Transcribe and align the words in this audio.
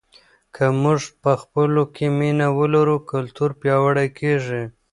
که 0.55 0.65
موږ 0.81 1.01
په 1.23 1.31
خپلو 1.41 1.81
کې 1.95 2.05
مینه 2.17 2.47
ولرو 2.59 2.97
کلتور 3.11 3.49
پیاوړی 3.61 4.07
کیږي. 4.19 4.63